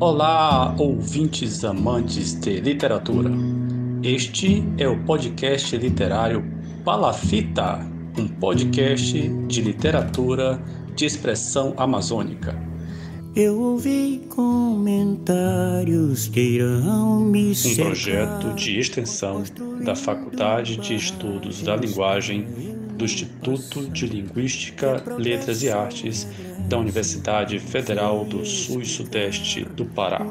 [0.00, 3.30] Olá, ouvintes amantes de literatura.
[4.02, 6.42] Este é o podcast literário
[6.84, 7.78] Palafita,
[8.18, 10.60] um podcast de literatura
[10.96, 12.58] de expressão amazônica.
[13.36, 19.42] Eu ouvi comentários que irão me Um projeto de extensão
[19.84, 22.46] da Faculdade de Estudos da Linguagem
[23.02, 26.28] do Instituto de Linguística, Letras e Artes
[26.68, 30.24] da Universidade Federal do Sul e Sudeste do Pará.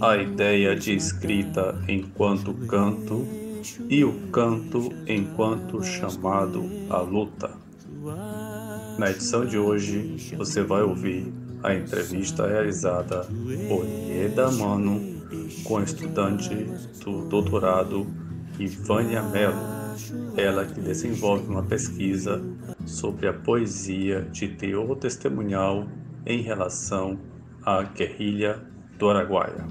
[0.00, 3.26] A ideia de escrita enquanto canto
[3.88, 7.50] e o canto enquanto chamado à luta.
[8.98, 11.26] Na edição de hoje, você vai ouvir
[11.64, 13.26] a entrevista realizada
[13.68, 15.20] por Ieda Mano
[15.64, 16.54] com estudante
[17.04, 18.19] do doutorado
[18.60, 19.56] Ivânia Mello,
[20.36, 22.42] ela que desenvolve uma pesquisa
[22.84, 25.88] sobre a poesia de teor testemunhal
[26.26, 27.18] em relação
[27.64, 28.62] à guerrilha
[28.98, 29.66] do Araguaia.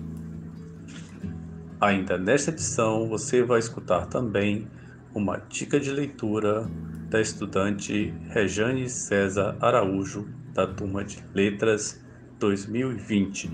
[1.80, 4.68] Ainda nesta edição, você vai escutar também
[5.14, 6.68] uma dica de leitura
[7.12, 12.03] da estudante Rejane César Araújo, da turma de Letras
[12.40, 13.52] 2020.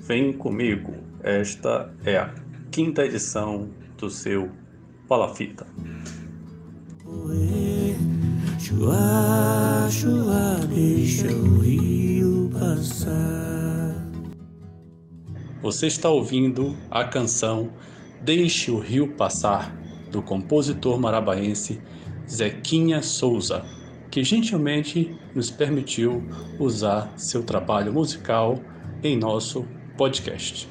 [0.00, 2.34] Vem comigo, esta é a
[2.72, 3.70] quinta edição
[4.04, 4.50] do seu
[5.08, 5.66] Palafita.
[9.90, 14.10] Chua, deixa o rio passar.
[15.62, 17.70] Você está ouvindo a canção
[18.22, 19.74] Deixe o Rio Passar,
[20.10, 21.78] do compositor marabaense
[22.26, 23.66] Zequinha Souza,
[24.10, 26.26] que gentilmente nos permitiu
[26.58, 28.58] usar seu trabalho musical
[29.02, 29.66] em nosso
[29.98, 30.66] podcast.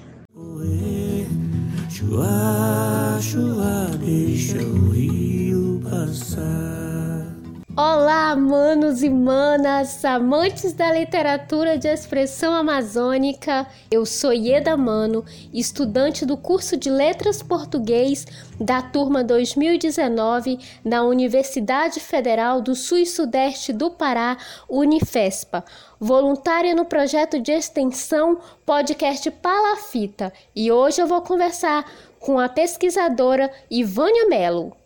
[2.13, 6.92] Chua, chua, deixa o rio passar.
[7.75, 13.65] Olá, manos e manas, amantes da literatura de expressão amazônica.
[13.89, 18.27] Eu sou Ieda Mano, estudante do curso de Letras Português
[18.61, 24.37] da turma 2019 na Universidade Federal do Sul e Sudeste do Pará,
[24.69, 25.65] Unifespa,
[25.99, 30.31] voluntária no projeto de extensão podcast Palafita.
[30.55, 34.82] E hoje eu vou conversar com a pesquisadora Ivânia Mello.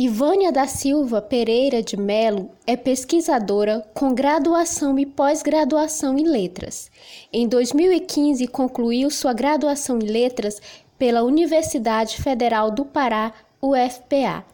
[0.00, 6.88] Ivânia da Silva Pereira de Melo é pesquisadora com graduação e pós-graduação em letras.
[7.32, 10.62] Em 2015, concluiu sua graduação em letras
[10.96, 14.44] pela Universidade Federal do Pará, UFPA,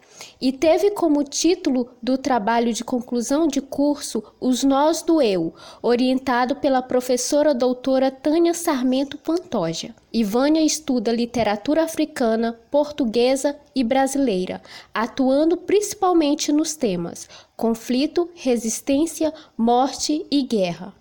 [0.40, 6.56] e teve como título do trabalho de conclusão de curso Os Nós do Eu, orientado
[6.56, 9.94] pela professora doutora Tânia Sarmento Pantoja.
[10.12, 20.42] Ivânia estuda literatura africana, portuguesa e brasileira, atuando principalmente nos temas conflito, resistência, morte e
[20.42, 20.92] guerra.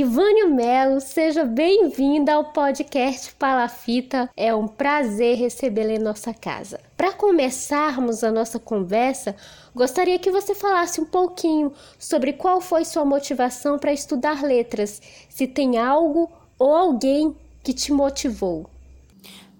[0.00, 4.30] Ivânia Melo, seja bem-vinda ao podcast Palafita.
[4.36, 6.78] É um prazer recebê-la em nossa casa.
[6.96, 9.34] Para começarmos a nossa conversa,
[9.74, 15.48] gostaria que você falasse um pouquinho sobre qual foi sua motivação para estudar letras, se
[15.48, 17.34] tem algo ou alguém
[17.64, 18.70] que te motivou.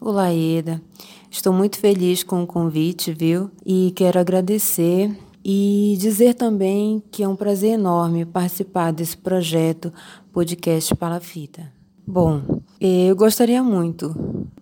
[0.01, 0.81] Olá, Eda.
[1.29, 3.51] Estou muito feliz com o convite, viu?
[3.67, 5.11] E quero agradecer
[5.45, 9.93] e dizer também que é um prazer enorme participar desse projeto
[10.33, 11.73] Podcast Palafita.
[12.07, 14.15] Bom, eu gostaria muito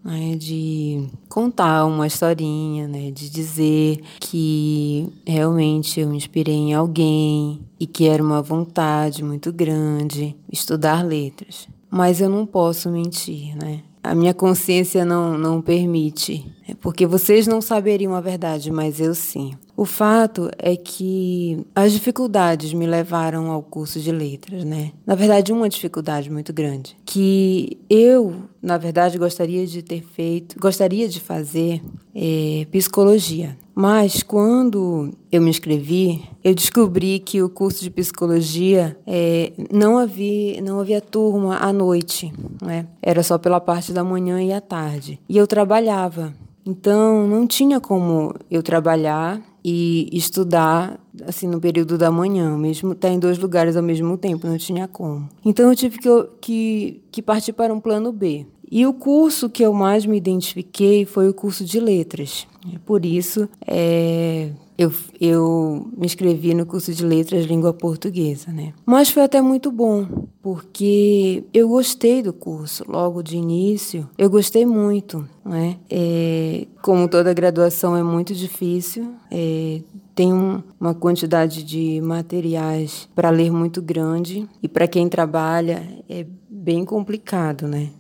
[0.03, 7.61] né, de contar uma historinha, né, de dizer que realmente eu me inspirei em alguém
[7.79, 11.69] e que era uma vontade muito grande estudar letras.
[11.89, 13.83] Mas eu não posso mentir, né?
[14.07, 16.47] A minha consciência não, não permite.
[16.69, 19.55] É porque vocês não saberiam a verdade, mas eu sim.
[19.77, 24.93] O fato é que as dificuldades me levaram ao curso de letras, né?
[25.05, 31.09] Na verdade, uma dificuldade muito grande, que eu, na verdade, gostaria de ter feito, gostaria
[31.09, 31.83] de fazer
[32.15, 33.57] é, psicologia.
[33.79, 40.63] Mas quando eu me inscrevi, eu descobri que o curso de psicologia é, não havia
[40.63, 42.33] não havia turma à noite,
[42.63, 42.87] né?
[43.03, 45.21] Era só pela parte da manhã e à tarde.
[45.29, 46.33] E eu trabalhava.
[46.65, 53.09] Então não tinha como eu trabalhar e estudar assim no período da manhã, mesmo estar
[53.09, 55.29] tá em dois lugares ao mesmo tempo, não tinha como.
[55.45, 56.09] Então eu tive que,
[56.41, 58.47] que, que partir para um plano B.
[58.71, 62.47] E o curso que eu mais me identifiquei foi o curso de letras.
[62.85, 68.73] Por isso, é, eu, eu me inscrevi no curso de letras língua portuguesa, né?
[68.85, 70.07] Mas foi até muito bom,
[70.43, 74.09] porque eu gostei do curso logo de início.
[74.19, 75.77] Eu gostei muito, né?
[75.89, 79.81] É, como toda graduação é muito difícil, é,
[80.15, 86.27] tem um, uma quantidade de materiais para ler muito grande e para quem trabalha é
[86.49, 87.91] bem complicado, né?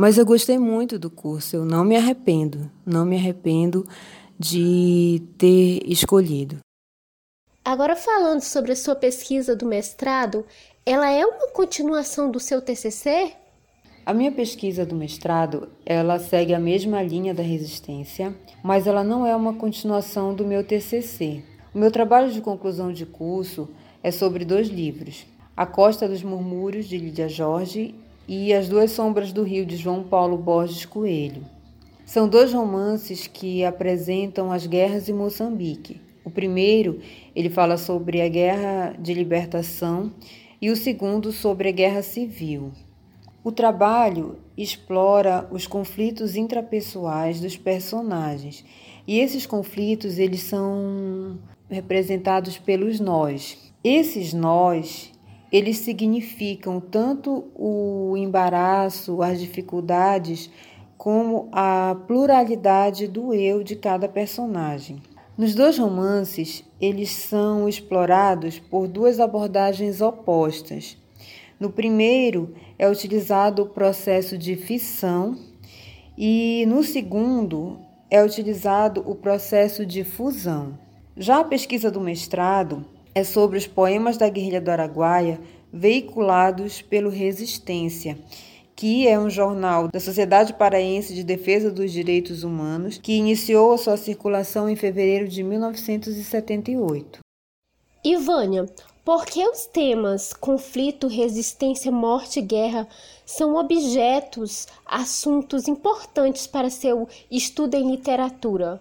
[0.00, 3.86] Mas eu gostei muito do curso, eu não me arrependo, não me arrependo
[4.38, 6.56] de ter escolhido.
[7.62, 10.46] Agora falando sobre a sua pesquisa do mestrado,
[10.86, 13.34] ela é uma continuação do seu TCC?
[14.06, 19.26] A minha pesquisa do mestrado, ela segue a mesma linha da resistência, mas ela não
[19.26, 21.44] é uma continuação do meu TCC.
[21.74, 23.68] O meu trabalho de conclusão de curso
[24.02, 27.94] é sobre dois livros: A Costa dos Murmúrios de Lídia Jorge
[28.32, 31.44] e As Duas Sombras do Rio de João Paulo Borges Coelho.
[32.06, 36.00] São dois romances que apresentam as guerras em Moçambique.
[36.24, 37.00] O primeiro,
[37.34, 40.12] ele fala sobre a guerra de libertação
[40.62, 42.70] e o segundo sobre a guerra civil.
[43.42, 48.64] O trabalho explora os conflitos intrapessoais dos personagens,
[49.08, 51.36] e esses conflitos eles são
[51.68, 53.58] representados pelos nós.
[53.82, 55.10] Esses nós,
[55.50, 60.50] eles significam tanto o embaraço, as dificuldades,
[60.96, 65.02] como a pluralidade do eu de cada personagem.
[65.36, 70.98] Nos dois romances, eles são explorados por duas abordagens opostas.
[71.58, 75.36] No primeiro, é utilizado o processo de fissão,
[76.16, 77.78] e no segundo,
[78.10, 80.78] é utilizado o processo de fusão.
[81.16, 82.84] Já a pesquisa do mestrado
[83.14, 85.40] é sobre os poemas da guerrilha do Araguaia
[85.72, 88.18] veiculados pelo Resistência
[88.80, 93.76] que é um jornal da Sociedade Paraense de Defesa dos Direitos Humanos, que iniciou a
[93.76, 97.18] sua circulação em fevereiro de 1978.
[98.02, 98.64] Ivânia,
[99.04, 102.88] por que os temas conflito, resistência, morte e guerra
[103.26, 108.80] são objetos, assuntos importantes para seu estudo em literatura?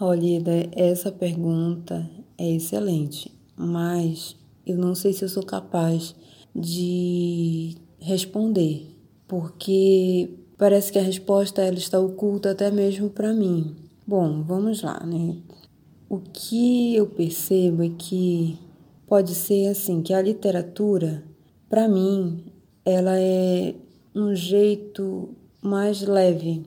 [0.00, 6.14] Olida, essa pergunta é excelente, mas eu não sei se eu sou capaz
[6.54, 8.94] de responder,
[9.26, 13.74] porque parece que a resposta ela está oculta até mesmo para mim.
[14.06, 15.36] Bom, vamos lá, né?
[16.08, 18.58] O que eu percebo é que
[19.06, 21.24] pode ser assim, que a literatura,
[21.68, 22.44] para mim,
[22.84, 23.74] ela é
[24.14, 26.64] um jeito mais leve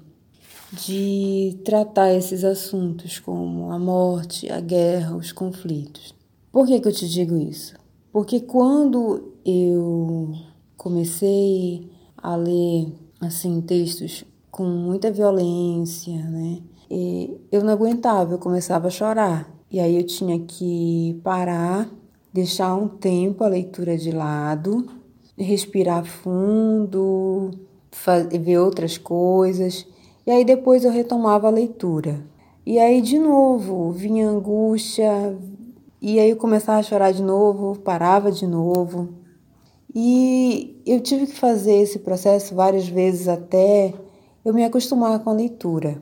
[0.71, 6.13] de tratar esses assuntos como a morte, a guerra, os conflitos.
[6.51, 7.75] Por que, que eu te digo isso?
[8.11, 10.33] Porque quando eu
[10.77, 12.87] comecei a ler
[13.19, 16.59] assim textos com muita violência, né?
[16.89, 19.49] E eu não aguentava, eu começava a chorar.
[19.71, 21.89] E aí eu tinha que parar,
[22.33, 24.85] deixar um tempo a leitura de lado,
[25.37, 27.51] respirar fundo,
[28.41, 29.87] ver outras coisas.
[30.31, 32.25] E aí depois eu retomava a leitura.
[32.65, 35.37] E aí de novo vinha angústia,
[36.01, 39.09] e aí eu começava a chorar de novo, parava de novo.
[39.93, 43.93] E eu tive que fazer esse processo várias vezes até
[44.45, 46.01] eu me acostumar com a leitura.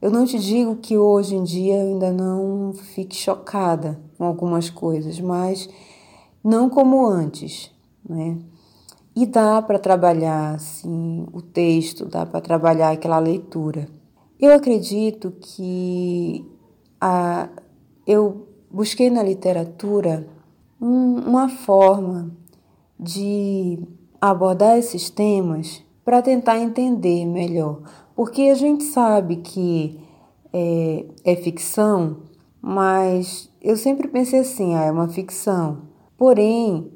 [0.00, 4.70] Eu não te digo que hoje em dia eu ainda não fique chocada com algumas
[4.70, 5.68] coisas, mas
[6.42, 7.70] não como antes,
[8.08, 8.38] né?
[9.16, 13.88] E dá para trabalhar assim o texto, dá para trabalhar aquela leitura.
[14.38, 16.44] Eu acredito que
[17.00, 17.48] a,
[18.06, 20.28] eu busquei na literatura
[20.78, 22.30] um, uma forma
[23.00, 23.78] de
[24.20, 27.80] abordar esses temas para tentar entender melhor,
[28.14, 29.98] porque a gente sabe que
[30.52, 32.18] é, é ficção,
[32.60, 35.82] mas eu sempre pensei assim, ah, é uma ficção.
[36.18, 36.92] Porém,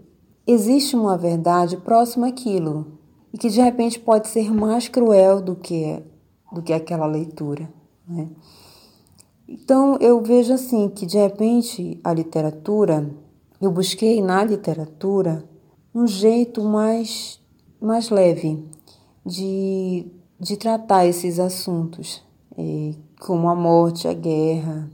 [0.53, 2.99] existe uma verdade próxima àquilo
[3.33, 6.03] e que de repente pode ser mais cruel do que
[6.53, 7.73] do que aquela leitura,
[8.07, 8.29] né?
[9.49, 13.09] Então eu vejo assim que de repente a literatura,
[13.61, 15.45] eu busquei na literatura
[15.95, 17.41] um jeito mais,
[17.81, 18.65] mais leve
[19.27, 20.07] de,
[20.39, 22.23] de tratar esses assuntos,
[22.57, 24.89] é, como a morte, a guerra,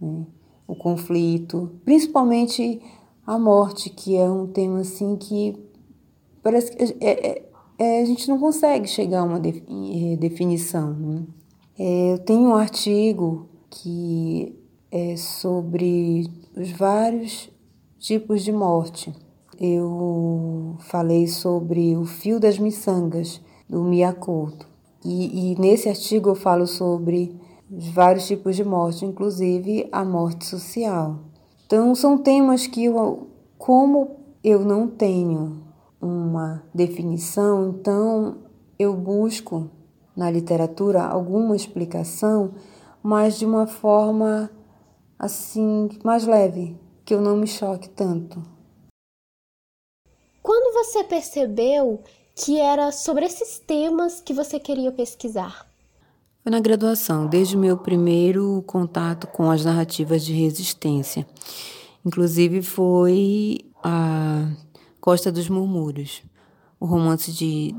[0.00, 0.26] né,
[0.66, 2.82] o conflito, principalmente
[3.26, 5.56] a morte, que é um tema assim que
[6.42, 7.48] parece que é, é,
[7.78, 10.92] é, a gente não consegue chegar a uma é, definição.
[10.92, 11.22] Né?
[11.78, 14.58] É, eu tenho um artigo que
[14.90, 17.50] é sobre os vários
[17.98, 19.12] tipos de morte
[19.64, 24.66] eu falei sobre o fio das miçangas do Miyakoto.
[25.04, 30.44] E, e nesse artigo eu falo sobre os vários tipos de morte, inclusive a morte
[30.46, 31.20] social.
[31.72, 35.64] Então são temas que eu, como eu não tenho
[35.98, 38.42] uma definição, então
[38.78, 39.70] eu busco
[40.14, 42.52] na literatura alguma explicação,
[43.02, 44.50] mas de uma forma
[45.18, 48.44] assim, mais leve, que eu não me choque tanto.
[50.42, 52.02] Quando você percebeu
[52.36, 55.71] que era sobre esses temas que você queria pesquisar?
[56.42, 61.24] Foi na graduação, desde o meu primeiro contato com as narrativas de resistência.
[62.04, 64.50] Inclusive foi a
[65.00, 66.20] Costa dos Murmúrios,
[66.80, 67.72] o romance de,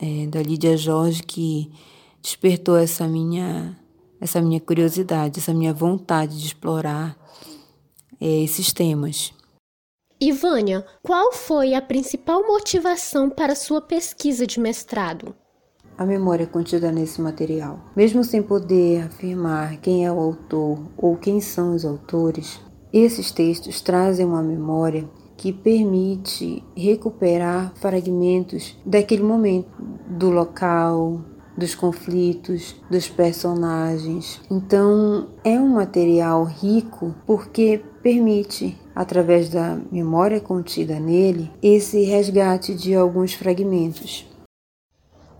[0.00, 1.70] é, da Lídia Jorge que
[2.22, 3.78] despertou essa minha,
[4.18, 7.14] essa minha curiosidade, essa minha vontade de explorar
[8.18, 9.34] é, esses temas.
[10.18, 15.34] Ivânia, qual foi a principal motivação para sua pesquisa de mestrado?
[16.00, 17.78] A memória contida nesse material.
[17.94, 22.58] Mesmo sem poder afirmar quem é o autor ou quem são os autores,
[22.90, 25.04] esses textos trazem uma memória
[25.36, 29.68] que permite recuperar fragmentos daquele momento,
[30.08, 31.20] do local,
[31.54, 34.40] dos conflitos, dos personagens.
[34.50, 42.94] Então, é um material rico porque permite através da memória contida nele, esse resgate de
[42.94, 44.29] alguns fragmentos.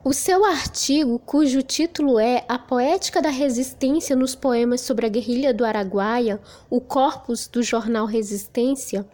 [0.02, 5.52] O seu artigo, cujo título é A Poética da Resistência nos Poemas sobre a Guerrilha
[5.52, 6.40] do Araguaia,
[6.70, 9.06] o corpus do jornal Resistência,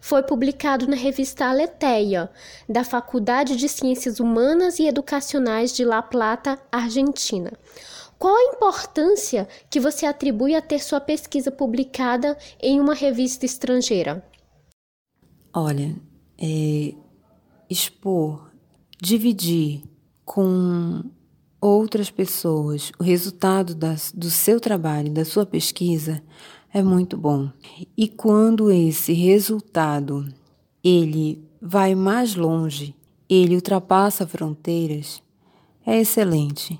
[0.00, 2.30] foi publicado na revista Aleteia,
[2.68, 7.52] da Faculdade de Ciências Humanas e Educacionais de La Plata, Argentina.
[8.16, 14.24] Qual a importância que você atribui a ter sua pesquisa publicada em uma revista estrangeira?
[15.52, 15.96] Olha,
[16.40, 16.94] é,
[17.68, 18.52] expor,
[19.02, 19.82] dividir
[20.28, 21.04] com
[21.58, 26.22] outras pessoas o resultado das, do seu trabalho, da sua pesquisa,
[26.70, 27.50] é muito bom.
[27.96, 30.28] E quando esse resultado
[30.84, 32.94] ele vai mais longe,
[33.26, 35.22] ele ultrapassa fronteiras,
[35.86, 36.78] é excelente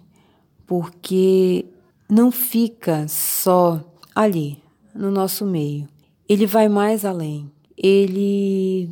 [0.67, 1.65] porque
[2.07, 3.83] não fica só
[4.15, 4.63] ali,
[4.95, 5.89] no nosso meio.
[6.29, 7.51] Ele vai mais além.
[7.75, 8.91] Ele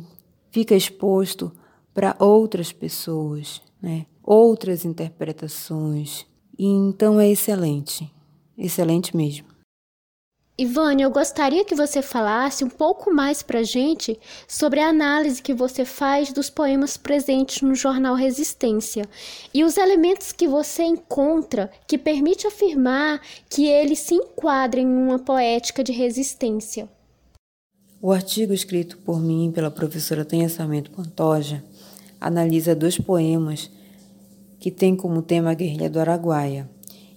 [0.49, 1.51] fica exposto
[1.93, 4.07] para outras pessoas, né?
[4.27, 6.25] Outras interpretações.
[6.59, 8.11] E então é excelente,
[8.57, 9.47] excelente mesmo.
[10.59, 15.39] Ivânia, eu gostaria que você falasse um pouco mais para a gente sobre a análise
[15.39, 19.07] que você faz dos poemas presentes no jornal Resistência
[19.53, 25.19] e os elementos que você encontra que permite afirmar que eles se enquadram em uma
[25.19, 26.89] poética de resistência.
[28.01, 31.63] O artigo escrito por mim pela professora Tânia Sarmento Pantoja
[32.19, 33.69] analisa dois poemas
[34.67, 36.69] que têm como tema a guerrilha do Araguaia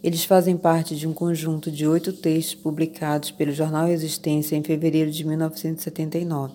[0.04, 5.10] eles fazem parte de um conjunto de oito textos publicados pelo jornal Resistência em fevereiro
[5.10, 6.54] de 1979.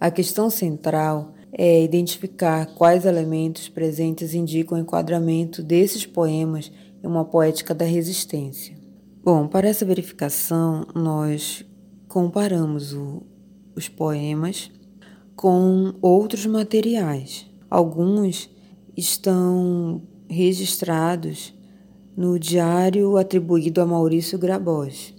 [0.00, 6.72] A questão central é identificar quais elementos presentes indicam o enquadramento desses poemas
[7.04, 8.74] em uma poética da resistência.
[9.22, 11.62] Bom, para essa verificação, nós
[12.08, 13.22] comparamos o,
[13.76, 14.70] os poemas
[15.36, 17.46] com outros materiais.
[17.68, 18.48] Alguns
[18.96, 20.00] estão
[20.32, 21.54] registrados
[22.16, 25.14] no diário atribuído a Maurício Grabois.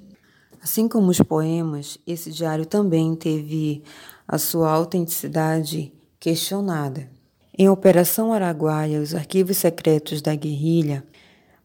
[0.61, 3.83] Assim como os poemas, esse diário também teve
[4.27, 7.09] a sua autenticidade questionada.
[7.57, 11.03] Em Operação Araguaia, os arquivos secretos da guerrilha,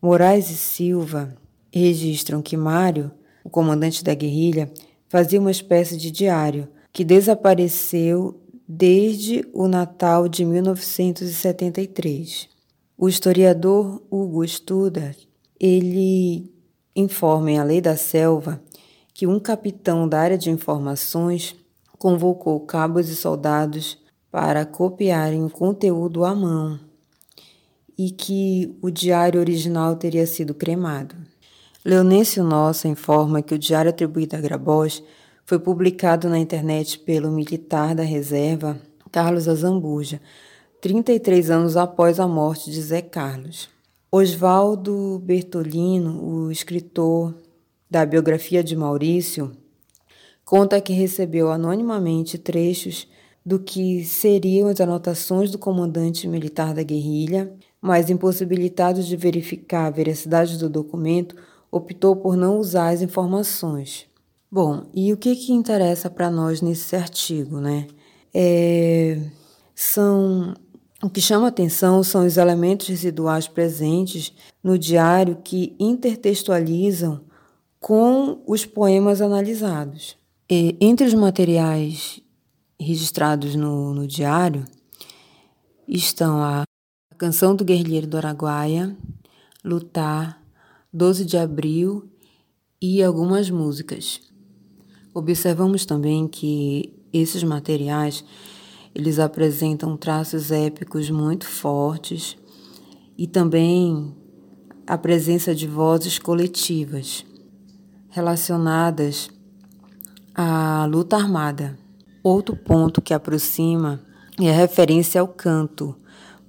[0.03, 1.35] Moraes e Silva
[1.73, 3.11] registram que Mário,
[3.43, 4.71] o comandante da guerrilha,
[5.09, 8.39] fazia uma espécie de diário que desapareceu
[8.69, 12.58] desde o Natal de 1973.
[13.01, 15.17] O historiador Hugo Studer,
[15.61, 16.53] ele
[16.97, 18.61] informa em A Lei da Selva
[19.15, 21.55] que um capitão da área de informações
[21.97, 23.97] convocou cabos e soldados
[24.33, 26.81] para copiarem o conteúdo à mão
[27.97, 31.15] e que o diário original teria sido cremado.
[31.85, 35.05] Leonêncio Nossa informa que o diário atribuído a Grabois
[35.47, 38.77] foi publicado na internet pelo militar da reserva
[39.13, 40.21] Carlos Azambuja,
[40.81, 43.69] 33 anos após a morte de Zé Carlos.
[44.13, 47.35] Oswaldo Bertolino, o escritor
[47.91, 49.51] da biografia de Maurício,
[50.45, 53.09] conta que recebeu anonimamente trechos
[53.45, 59.91] do que seriam as anotações do comandante militar da guerrilha, mas impossibilitado de verificar a
[59.91, 61.35] veracidade do documento,
[61.73, 64.07] optou por não usar as informações.
[64.51, 67.89] Bom, e o que que interessa para nós nesse artigo, né?
[68.33, 69.21] É,
[69.75, 70.55] são
[71.03, 77.21] o que chama atenção são os elementos residuais presentes no diário que intertextualizam
[77.79, 80.17] com os poemas analisados.
[80.51, 82.21] E, entre os materiais
[82.81, 84.65] registrados no, no diário
[85.87, 86.65] estão a
[87.17, 88.97] Canção do Guerrilheiro do Araguaia,
[89.65, 90.41] Lutar,
[90.93, 92.09] 12 de Abril
[92.81, 94.21] e algumas músicas.
[95.13, 98.25] Observamos também que esses materiais
[98.99, 102.37] eles apresentam traços épicos muito fortes
[103.17, 104.13] e também
[104.85, 107.25] a presença de vozes coletivas
[108.09, 109.31] relacionadas
[110.35, 111.79] à luta armada.
[112.25, 114.01] Outro ponto que aproxima
[114.41, 115.95] é a referência ao canto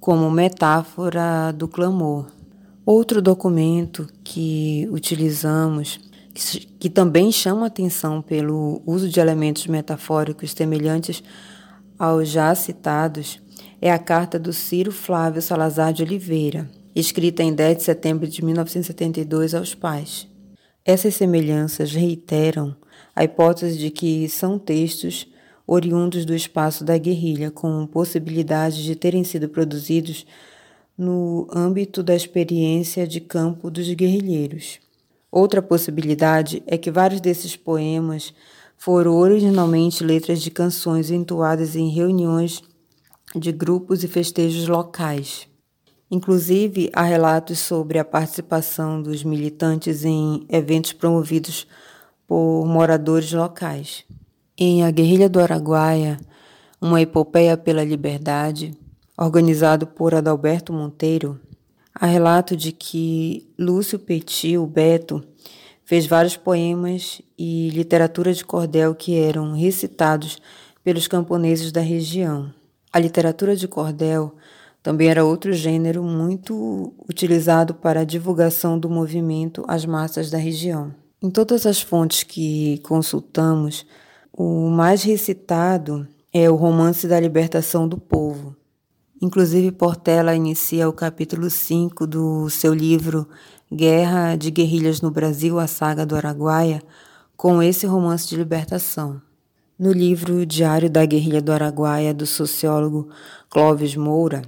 [0.00, 2.26] como metáfora do clamor.
[2.84, 6.00] Outro documento que utilizamos
[6.80, 11.22] que também chama atenção pelo uso de elementos metafóricos semelhantes
[12.00, 13.38] aos já citados,
[13.78, 16.66] é a carta do Ciro Flávio Salazar de Oliveira,
[16.96, 20.26] escrita em 10 de setembro de 1972 aos pais.
[20.82, 22.74] Essas semelhanças reiteram
[23.14, 25.28] a hipótese de que são textos
[25.66, 30.24] oriundos do espaço da guerrilha, com possibilidade de terem sido produzidos
[30.96, 34.80] no âmbito da experiência de campo dos guerrilheiros.
[35.30, 38.32] Outra possibilidade é que vários desses poemas
[38.80, 42.62] foram originalmente letras de canções entoadas em reuniões
[43.36, 45.46] de grupos e festejos locais.
[46.10, 51.66] Inclusive, há relatos sobre a participação dos militantes em eventos promovidos
[52.26, 54.04] por moradores locais.
[54.56, 56.18] Em A Guerrilha do Araguaia,
[56.80, 58.72] uma epopeia pela liberdade,
[59.14, 61.38] organizado por Adalberto Monteiro,
[61.94, 65.22] Há relato de que Lúcio Petit, o Beto,
[65.90, 70.38] fez vários poemas e literatura de cordel que eram recitados
[70.84, 72.54] pelos camponeses da região.
[72.92, 74.32] A literatura de cordel
[74.84, 80.94] também era outro gênero muito utilizado para a divulgação do movimento às massas da região.
[81.20, 83.84] Em todas as fontes que consultamos,
[84.32, 88.54] o mais recitado é o Romance da Libertação do Povo,
[89.22, 93.28] Inclusive, Portela inicia o capítulo 5 do seu livro
[93.72, 96.82] Guerra de Guerrilhas no Brasil, a Saga do Araguaia,
[97.36, 99.22] com esse romance de libertação.
[99.78, 103.08] No livro Diário da Guerrilha do Araguaia, do sociólogo
[103.48, 104.42] Clóvis Moura,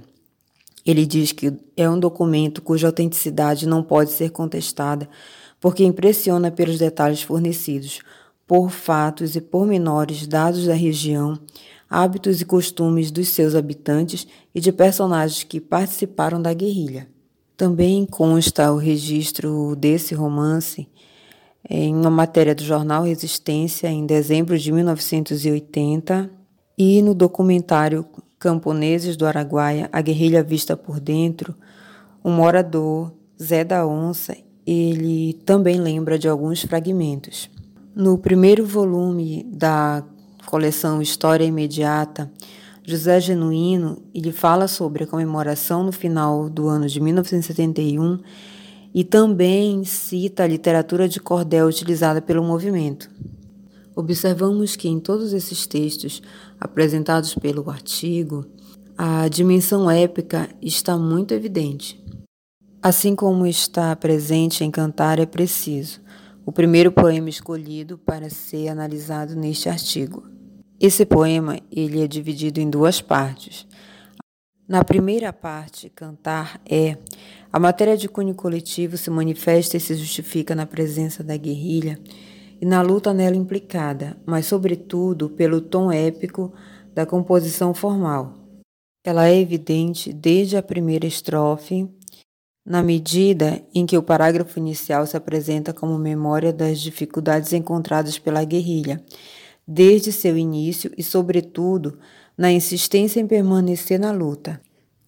[0.85, 5.07] ele diz que é um documento cuja autenticidade não pode ser contestada,
[5.59, 8.01] porque impressiona pelos detalhes fornecidos,
[8.45, 11.39] por fatos e pormenores dados da região
[11.89, 17.12] hábitos e costumes dos seus habitantes e de personagens que participaram da guerrilha.
[17.55, 20.87] Também consta o registro desse romance
[21.69, 26.29] em uma matéria do jornal Resistência em dezembro de 1980
[26.77, 28.05] e no documentário
[28.39, 31.55] Camponeses do Araguaia, A Guerrilha Vista por Dentro,
[32.25, 34.35] um morador, Zé da Onça,
[34.65, 37.49] ele também lembra de alguns fragmentos.
[37.95, 40.03] No primeiro volume da
[40.45, 42.29] coleção História Imediata,
[42.85, 48.19] José Genuíno, ele fala sobre a comemoração no final do ano de 1971
[48.93, 53.09] e também cita a literatura de cordel utilizada pelo movimento.
[53.95, 56.21] Observamos que em todos esses textos
[56.59, 58.45] apresentados pelo artigo,
[58.97, 62.03] a dimensão épica está muito evidente.
[62.81, 66.01] Assim como está presente em Cantar é Preciso,
[66.45, 70.33] o primeiro poema escolhido para ser analisado neste artigo.
[70.83, 73.65] Esse poema ele é dividido em duas partes.
[74.67, 76.97] Na primeira parte, cantar é
[77.53, 81.97] a matéria de cunho coletivo se manifesta e se justifica na presença da guerrilha
[82.59, 86.51] e na luta nela implicada, mas sobretudo pelo tom épico
[86.93, 88.33] da composição formal.
[89.05, 91.87] Ela é evidente desde a primeira estrofe,
[92.65, 98.43] na medida em que o parágrafo inicial se apresenta como memória das dificuldades encontradas pela
[98.43, 99.01] guerrilha
[99.67, 101.97] desde seu início e, sobretudo,
[102.37, 104.61] na insistência em permanecer na luta.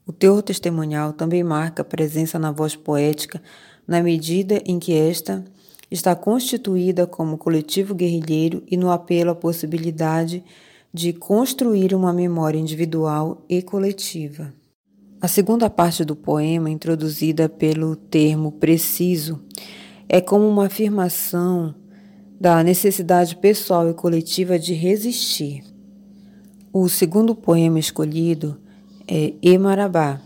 [0.07, 3.41] O teor testemunhal também marca a presença na voz poética
[3.87, 5.43] na medida em que esta
[5.89, 10.43] está constituída como coletivo guerrilheiro e no apelo à possibilidade
[10.93, 14.53] de construir uma memória individual e coletiva.
[15.21, 19.41] A segunda parte do poema, introduzida pelo termo preciso,
[20.07, 21.73] é como uma afirmação
[22.39, 25.63] da necessidade pessoal e coletiva de resistir.
[26.71, 28.57] O segundo poema escolhido
[29.07, 30.19] é E Marabá.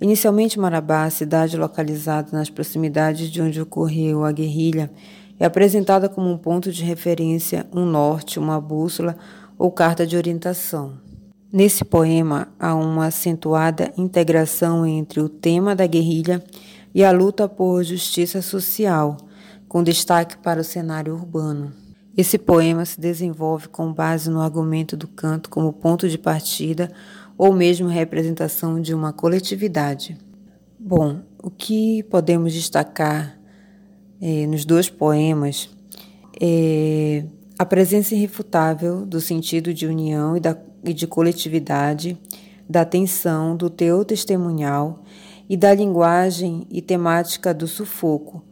[0.00, 4.90] Inicialmente, Marabá, cidade localizada nas proximidades de onde ocorreu a guerrilha,
[5.38, 9.16] é apresentada como um ponto de referência, um norte, uma bússola
[9.58, 10.94] ou carta de orientação.
[11.52, 16.42] Nesse poema há uma acentuada integração entre o tema da guerrilha
[16.94, 19.16] e a luta por justiça social,
[19.76, 21.70] com destaque para o cenário urbano.
[22.16, 26.90] Esse poema se desenvolve com base no argumento do canto como ponto de partida
[27.36, 30.16] ou mesmo representação de uma coletividade.
[30.80, 33.38] Bom, o que podemos destacar
[34.18, 35.68] é, nos dois poemas
[36.40, 37.26] é
[37.58, 42.18] a presença irrefutável do sentido de união e, da, e de coletividade,
[42.66, 45.04] da atenção, do teor testemunhal
[45.46, 48.42] e da linguagem e temática do sufoco,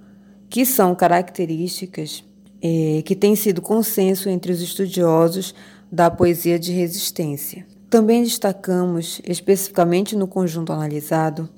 [0.55, 2.23] que são características
[2.63, 5.53] é, que têm sido consenso entre os estudiosos
[5.91, 7.67] da poesia de resistência.
[7.91, 11.49] Também destacamos, especificamente no conjunto analisado,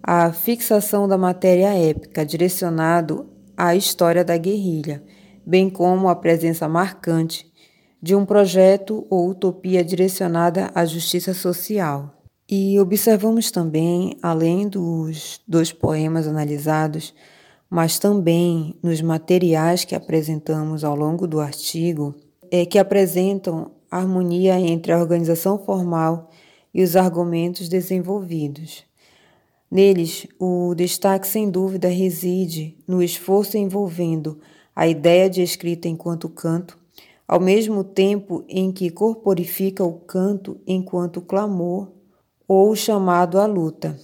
[0.00, 5.02] a fixação da matéria épica direcionado à história da guerrilha,
[5.44, 7.50] bem como a presença marcante
[8.00, 12.22] de um projeto ou utopia direcionada à justiça social.
[12.48, 17.12] E observamos também, além dos dois poemas analisados,
[17.70, 22.16] mas também nos materiais que apresentamos ao longo do artigo,
[22.50, 26.30] é que apresentam harmonia entre a organização formal
[26.74, 28.84] e os argumentos desenvolvidos.
[29.70, 34.40] Neles, o destaque sem dúvida reside no esforço envolvendo
[34.74, 36.76] a ideia de escrita enquanto canto,
[37.26, 41.88] ao mesmo tempo em que corporifica o canto enquanto clamor
[42.48, 43.96] ou chamado à luta,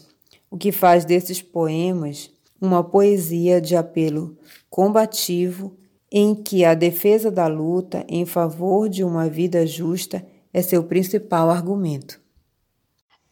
[0.49, 4.37] o que faz desses poemas uma poesia de apelo
[4.69, 5.77] combativo
[6.11, 11.51] em que a defesa da luta em favor de uma vida justa é seu principal
[11.51, 12.21] argumento.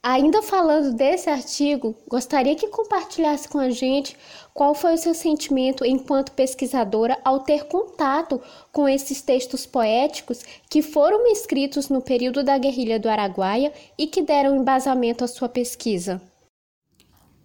[0.03, 4.15] Ainda falando desse artigo, gostaria que compartilhasse com a gente
[4.53, 8.39] qual foi o seu sentimento enquanto pesquisadora ao ter contato
[8.71, 14.21] com esses textos poéticos que foram escritos no período da guerrilha do Araguaia e que
[14.21, 16.21] deram embasamento à sua pesquisa.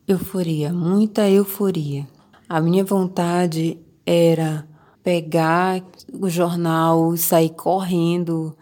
[0.09, 2.07] Euforia, muita euforia.
[2.49, 4.67] A minha vontade era
[5.03, 8.57] pegar o jornal, sair correndo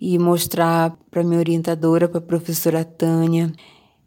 [0.00, 3.52] e mostrar para minha orientadora, para a professora Tânia.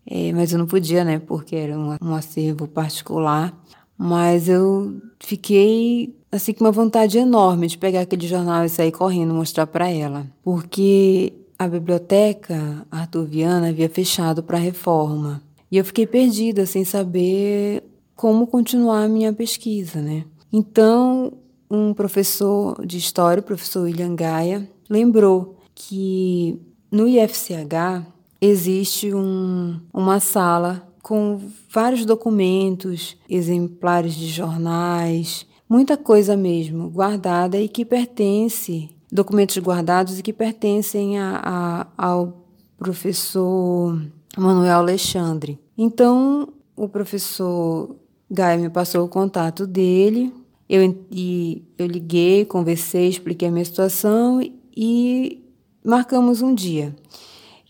[0.10, 1.20] É, mas eu não podia, né?
[1.20, 3.54] Porque era um, um acervo particular.
[3.98, 9.34] Mas eu fiquei assim com uma vontade enorme de pegar aquele jornal e sair correndo
[9.34, 15.49] mostrar para ela, porque a biblioteca artuviana havia fechado para reforma.
[15.72, 17.84] E eu fiquei perdida sem saber
[18.16, 20.26] como continuar a minha pesquisa, né?
[20.52, 21.34] Então,
[21.70, 26.60] um professor de história, o professor William Gaia, lembrou que
[26.92, 28.06] no IFCH
[28.42, 37.70] existe um, uma sala com vários documentos, exemplares de jornais, muita coisa mesmo guardada e
[37.70, 42.46] que pertence, documentos guardados e que pertencem a, a, ao
[42.78, 44.02] professor
[44.40, 45.60] Manuel Alexandre.
[45.78, 47.96] Então, o professor
[48.30, 50.34] Gaia me passou o contato dele,
[50.70, 54.40] eu, e eu liguei, conversei, expliquei a minha situação
[54.76, 55.44] e
[55.84, 56.96] marcamos um dia.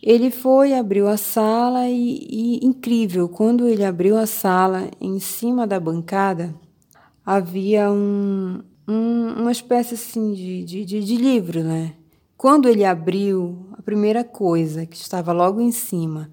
[0.02, 5.66] Ele foi, abriu a sala e, e, incrível, quando ele abriu a sala, em cima
[5.66, 6.54] da bancada
[7.26, 11.94] havia um, um, uma espécie assim de, de, de, de livro, né?
[12.36, 16.32] Quando ele abriu, a primeira coisa que estava logo em cima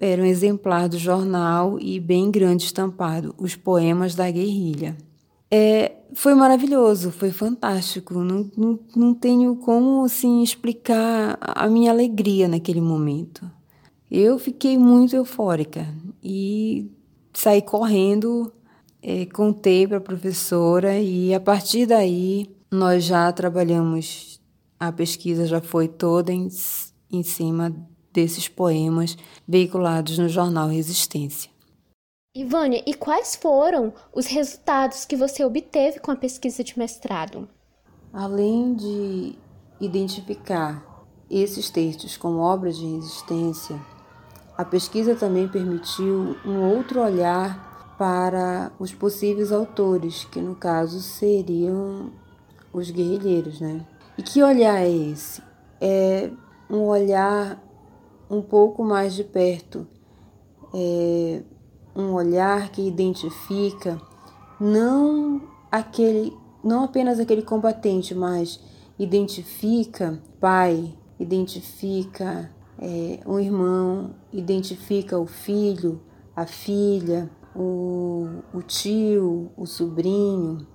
[0.00, 4.96] era um exemplar do jornal e bem grande estampado, Os Poemas da Guerrilha.
[5.50, 8.14] É, foi maravilhoso, foi fantástico.
[8.14, 13.48] Não, não, não tenho como assim explicar a minha alegria naquele momento.
[14.10, 15.86] Eu fiquei muito eufórica
[16.22, 16.90] e
[17.32, 18.52] saí correndo,
[19.02, 24.40] é, contei para a professora e a partir daí nós já trabalhamos,
[24.78, 26.48] a pesquisa já foi toda em,
[27.12, 27.74] em cima
[28.12, 31.50] desses poemas veiculados no jornal Resistência.
[32.34, 37.48] Ivânia, e quais foram os resultados que você obteve com a pesquisa de mestrado?
[38.12, 39.34] Além de
[39.80, 43.80] identificar esses textos como obras de resistência,
[44.56, 52.12] a pesquisa também permitiu um outro olhar para os possíveis autores, que no caso seriam
[52.72, 53.84] os guerrilheiros, né?
[54.16, 55.42] E que olhar é esse?
[55.80, 56.30] É
[56.68, 57.58] um olhar
[58.30, 59.86] um pouco mais de perto,
[60.72, 61.42] é,
[61.96, 64.00] um olhar que identifica
[64.60, 68.60] não aquele, não apenas aquele combatente, mas
[68.96, 76.00] identifica pai, identifica é, um irmão, identifica o filho,
[76.36, 80.66] a filha, o, o tio, o sobrinho.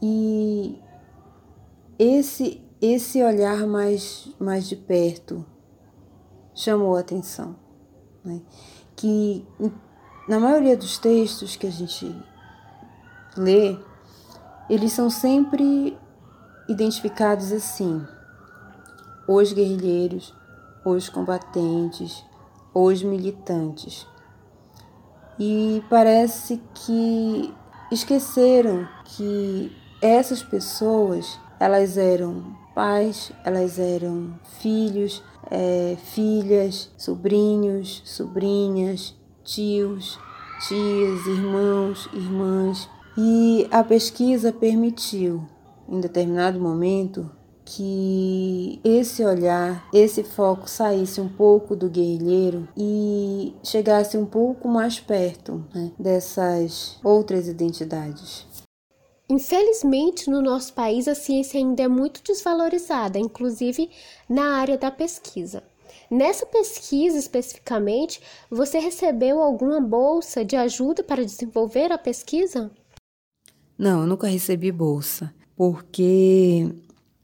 [0.00, 0.78] E
[1.98, 5.44] esse esse olhar mais, mais de perto
[6.54, 7.56] chamou a atenção.
[8.24, 8.40] Né?
[8.96, 9.44] que
[10.28, 12.14] na maioria dos textos que a gente
[13.36, 13.76] lê,
[14.68, 15.96] eles são sempre
[16.68, 18.02] identificados assim:
[19.28, 20.34] os guerrilheiros,
[20.84, 22.24] os combatentes,
[22.72, 24.06] os militantes.
[25.38, 27.52] E parece que
[27.90, 40.18] esqueceram que essas pessoas Elas eram pais, elas eram filhos, é, filhas, sobrinhos, sobrinhas, tios,
[40.66, 42.88] tias, irmãos, irmãs.
[43.16, 45.46] E a pesquisa permitiu,
[45.88, 47.30] em determinado momento,
[47.64, 55.00] que esse olhar, esse foco saísse um pouco do guerrilheiro e chegasse um pouco mais
[55.00, 58.46] perto né, dessas outras identidades.
[59.28, 63.90] Infelizmente, no nosso país, a ciência ainda é muito desvalorizada, inclusive
[64.28, 65.62] na área da pesquisa.
[66.10, 72.70] Nessa pesquisa especificamente, você recebeu alguma bolsa de ajuda para desenvolver a pesquisa?
[73.76, 76.70] Não, eu nunca recebi bolsa, porque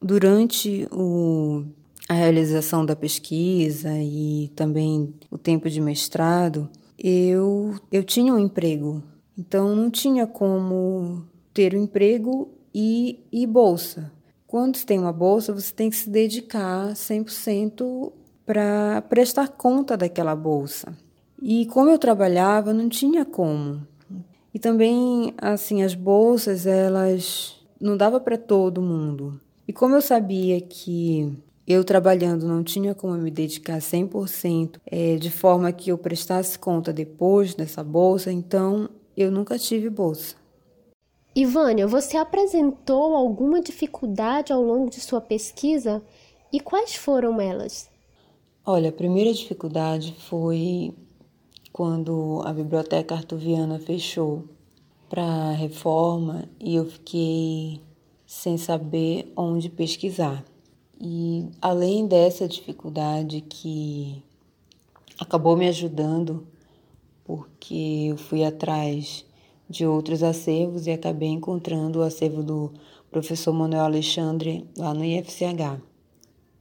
[0.00, 1.64] durante o,
[2.08, 9.02] a realização da pesquisa e também o tempo de mestrado, eu, eu tinha um emprego,
[9.38, 14.12] então não tinha como ter um emprego e, e bolsa.
[14.46, 18.12] Quando você tem uma bolsa, você tem que se dedicar 100%
[18.44, 20.96] para prestar conta daquela bolsa.
[21.40, 23.86] E como eu trabalhava, não tinha como.
[24.52, 29.40] E também, assim, as bolsas, elas não dava para todo mundo.
[29.66, 31.32] E como eu sabia que
[31.66, 36.92] eu trabalhando não tinha como me dedicar 100% é, de forma que eu prestasse conta
[36.92, 40.39] depois dessa bolsa, então eu nunca tive bolsa.
[41.34, 46.02] Ivânia, você apresentou alguma dificuldade ao longo de sua pesquisa
[46.52, 47.88] e quais foram elas?
[48.66, 50.92] Olha, a primeira dificuldade foi
[51.72, 54.44] quando a biblioteca artuviana fechou
[55.08, 57.80] para reforma e eu fiquei
[58.26, 60.44] sem saber onde pesquisar.
[61.00, 64.20] E além dessa dificuldade que
[65.18, 66.46] acabou me ajudando,
[67.24, 69.24] porque eu fui atrás
[69.70, 72.72] de outros acervos e acabei encontrando o acervo do
[73.08, 75.80] professor Manuel Alexandre lá no IFCH.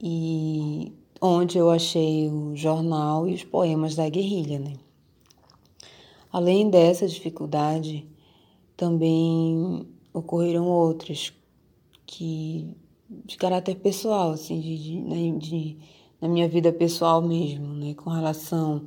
[0.00, 4.74] E onde eu achei o jornal e os poemas da guerrilha, né?
[6.32, 8.08] Além dessa dificuldade,
[8.76, 11.32] também ocorreram outras
[12.06, 12.68] que
[13.24, 15.76] de caráter pessoal, assim, de, de, né, de,
[16.20, 18.84] na minha vida pessoal mesmo, né, com relação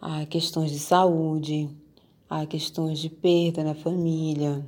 [0.00, 1.68] a questões de saúde,
[2.40, 4.64] a questões de perda na família.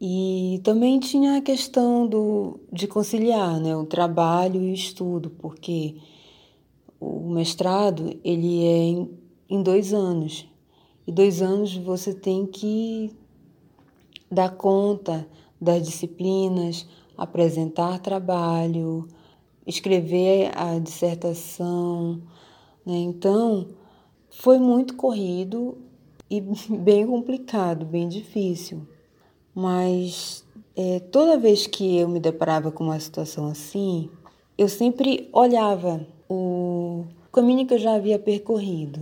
[0.00, 5.94] E também tinha a questão do, de conciliar né, o trabalho e o estudo, porque
[6.98, 9.10] o mestrado ele é em,
[9.48, 10.44] em dois anos.
[11.06, 13.12] E dois anos você tem que
[14.28, 15.28] dar conta
[15.60, 16.84] das disciplinas,
[17.16, 19.06] apresentar trabalho,
[19.64, 22.20] escrever a dissertação.
[22.84, 22.96] Né?
[22.96, 23.68] Então,
[24.30, 25.78] foi muito corrido
[26.32, 26.40] e
[26.74, 28.86] bem complicado, bem difícil.
[29.54, 34.08] Mas é, toda vez que eu me deparava com uma situação assim,
[34.56, 39.00] eu sempre olhava o caminho que eu já havia percorrido.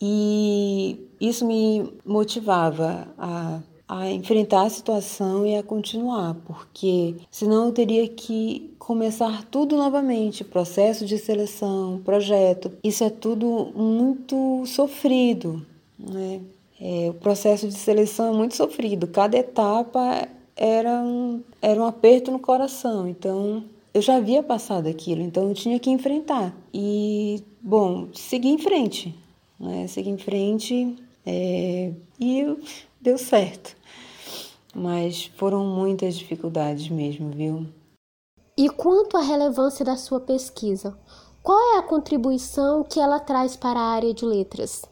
[0.00, 7.72] E isso me motivava a, a enfrentar a situação e a continuar, porque senão eu
[7.72, 12.72] teria que começar tudo novamente processo de seleção, projeto.
[12.82, 15.66] Isso é tudo muito sofrido.
[15.98, 16.40] Né?
[16.80, 22.30] É, o processo de seleção é muito sofrido, cada etapa era um, era um aperto
[22.30, 23.62] no coração, então
[23.92, 26.54] eu já havia passado aquilo, então eu tinha que enfrentar.
[26.72, 29.14] E, bom, seguir em frente,
[29.58, 29.86] né?
[29.88, 32.56] Seguir em frente é, e
[33.00, 33.76] deu certo.
[34.74, 37.66] Mas foram muitas dificuldades mesmo, viu?
[38.56, 40.96] E quanto à relevância da sua pesquisa,
[41.42, 44.82] qual é a contribuição que ela traz para a área de letras?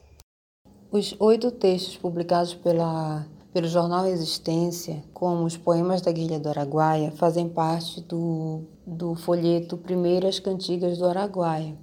[0.90, 7.10] Os oito textos publicados pela, pelo jornal Resistência, como os poemas da Guilha do Araguaia,
[7.10, 11.76] fazem parte do, do folheto Primeiras Cantigas do Araguaia,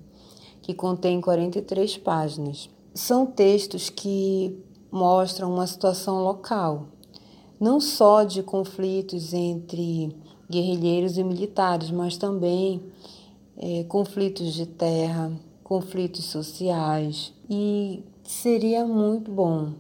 [0.59, 2.67] que contém 43 páginas.
[2.95, 4.57] São textos que
[4.91, 6.87] mostram uma situação local,
[7.59, 10.17] não só de conflitos entre
[10.49, 12.81] guerrilheiros e militares, mas também
[13.55, 15.31] é, conflitos de terra,
[15.63, 19.73] conflitos sociais e seria muito bom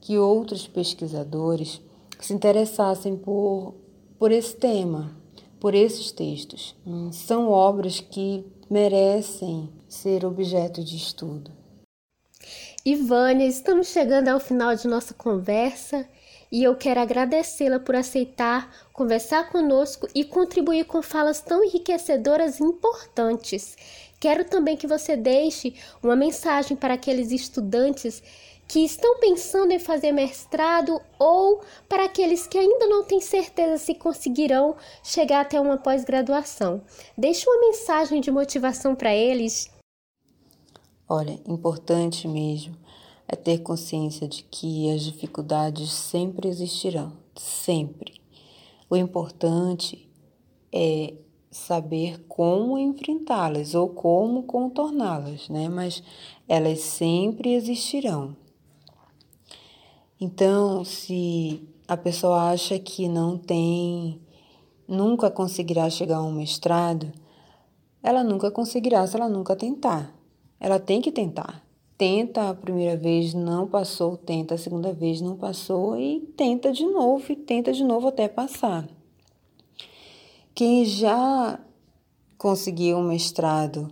[0.00, 1.80] que outros pesquisadores
[2.18, 3.74] se interessassem por,
[4.18, 5.16] por esse tema,
[5.60, 6.74] por esses textos.
[7.12, 11.50] São obras que merecem ser objeto de estudo.
[12.84, 16.08] Ivânia, estamos chegando ao final de nossa conversa
[16.50, 22.64] e eu quero agradecê-la por aceitar conversar conosco e contribuir com falas tão enriquecedoras e
[22.64, 23.76] importantes.
[24.20, 28.22] Quero também que você deixe uma mensagem para aqueles estudantes
[28.68, 33.94] que estão pensando em fazer mestrado ou para aqueles que ainda não têm certeza se
[33.94, 36.82] conseguirão chegar até uma pós-graduação.
[37.16, 39.70] Deixe uma mensagem de motivação para eles.
[41.08, 42.76] Olha, importante mesmo
[43.26, 48.20] é ter consciência de que as dificuldades sempre existirão, sempre.
[48.88, 50.08] O importante
[50.72, 51.14] é
[51.50, 55.68] saber como enfrentá-las ou como contorná-las, né?
[55.68, 56.02] Mas
[56.48, 58.36] elas sempre existirão.
[60.20, 64.20] Então, se a pessoa acha que não tem,
[64.86, 67.10] nunca conseguirá chegar a um mestrado,
[68.02, 70.14] ela nunca conseguirá se ela nunca tentar.
[70.58, 71.64] Ela tem que tentar.
[71.96, 76.86] Tenta a primeira vez, não passou, tenta a segunda vez, não passou e tenta de
[76.86, 78.88] novo e tenta de novo até passar.
[80.60, 81.58] Quem já
[82.36, 83.90] conseguiu um mestrado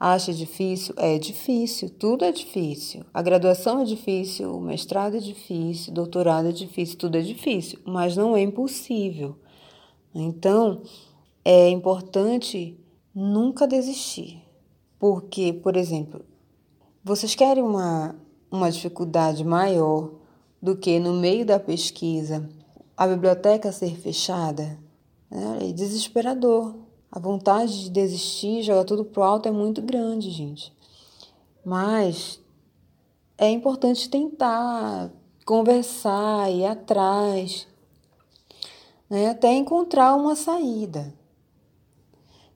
[0.00, 0.94] acha difícil?
[0.96, 3.04] É difícil, tudo é difícil.
[3.12, 7.80] A graduação é difícil, o mestrado é difícil, o doutorado é difícil, tudo é difícil,
[7.84, 9.36] mas não é impossível.
[10.14, 10.80] Então,
[11.44, 12.80] é importante
[13.14, 14.42] nunca desistir.
[14.98, 16.24] Porque, por exemplo,
[17.04, 18.16] vocês querem uma,
[18.50, 20.12] uma dificuldade maior
[20.62, 22.48] do que no meio da pesquisa
[22.96, 24.88] a biblioteca ser fechada?
[25.30, 26.74] É desesperador.
[27.10, 30.72] A vontade de desistir, jogar tudo pro alto é muito grande, gente.
[31.64, 32.40] Mas
[33.36, 35.10] é importante tentar
[35.44, 37.66] conversar, ir atrás,
[39.08, 39.28] né?
[39.28, 41.12] até encontrar uma saída.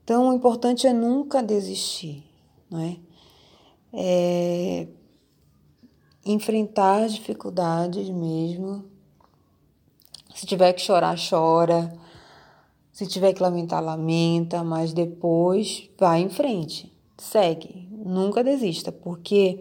[0.03, 2.23] Então, o importante é nunca desistir,
[2.69, 2.97] não é?
[3.91, 4.87] é
[6.25, 8.85] enfrentar as dificuldades mesmo.
[10.33, 12.04] Se tiver que chorar, chora.
[12.95, 19.59] Se tiver que lamentar, lamenta, mas depois vai em frente, segue, nunca desista, porque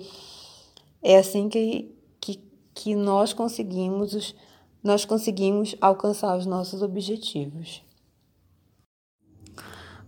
[1.02, 2.38] é assim que, que,
[2.72, 4.36] que nós conseguimos
[4.84, 7.82] nós conseguimos alcançar os nossos objetivos.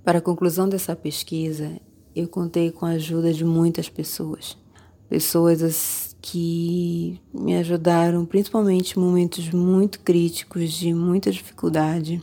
[0.04, 1.80] Para a conclusão dessa pesquisa,
[2.14, 4.56] eu contei com a ajuda de muitas pessoas.
[5.08, 12.22] Pessoas que me ajudaram, principalmente em momentos muito críticos, de muita dificuldade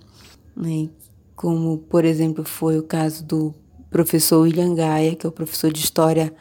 [0.56, 0.90] né?
[1.36, 3.54] como, por exemplo, foi o caso do
[3.90, 6.34] professor William Gaia, que é o professor de História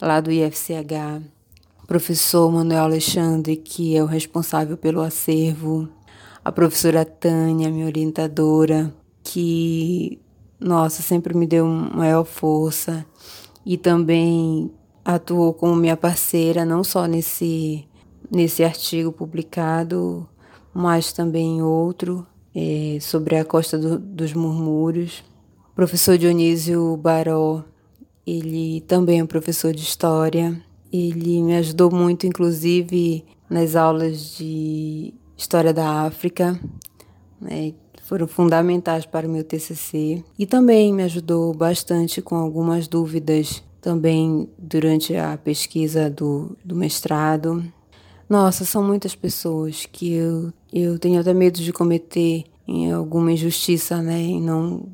[0.00, 1.22] lá do IFCH,
[1.86, 5.88] professor Manuel Alexandre, que é o responsável pelo acervo,
[6.44, 10.20] a professora Tânia, minha orientadora, que,
[10.58, 13.04] nossa, sempre me deu maior força
[13.66, 14.70] e também
[15.04, 17.84] atuou como minha parceira, não só nesse,
[18.30, 20.28] nesse artigo publicado,
[20.72, 22.26] mas também em outro,
[23.00, 25.24] sobre a Costa do, dos Murmúrios.
[25.70, 27.64] O professor Dionísio Baró,
[28.26, 30.60] ele também é um professor de História.
[30.92, 36.58] Ele me ajudou muito, inclusive, nas aulas de História da África.
[37.40, 37.74] Né?
[38.02, 40.24] Foram fundamentais para o meu TCC.
[40.38, 47.64] E também me ajudou bastante com algumas dúvidas também durante a pesquisa do, do mestrado.
[48.28, 54.00] Nossa, são muitas pessoas que eu, eu tenho até medo de cometer em alguma injustiça,
[54.00, 54.22] né?
[54.22, 54.88] E não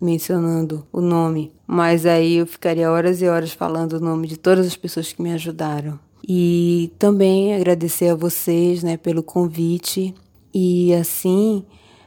[0.00, 1.52] mencionando o nome.
[1.66, 5.22] Mas aí eu ficaria horas e horas falando o nome de todas as pessoas que
[5.22, 5.98] me ajudaram.
[6.26, 10.14] E também agradecer a vocês, né, pelo convite
[10.52, 11.64] e assim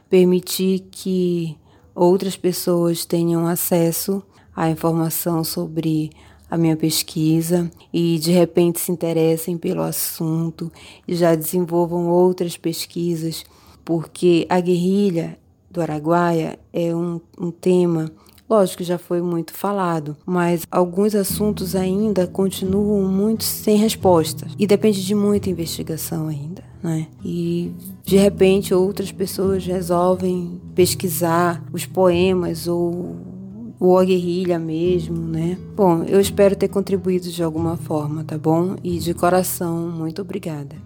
[0.08, 1.56] permitir que
[1.94, 4.22] outras pessoas tenham acesso
[4.54, 6.10] à informação sobre
[6.52, 10.70] a minha pesquisa e de repente se interessem pelo assunto
[11.08, 13.42] e já desenvolvam outras pesquisas,
[13.82, 15.38] porque a guerrilha
[15.70, 18.12] do Araguaia é um, um tema
[18.50, 25.02] Lógico já foi muito falado, mas alguns assuntos ainda continuam muito sem resposta e depende
[25.02, 27.06] de muita investigação ainda, né?
[27.24, 27.72] E
[28.04, 33.16] de repente outras pessoas resolvem pesquisar os poemas ou
[33.82, 35.58] ou a guerrilha mesmo, né?
[35.74, 38.76] Bom, eu espero ter contribuído de alguma forma, tá bom?
[38.80, 40.76] E de coração, muito obrigada.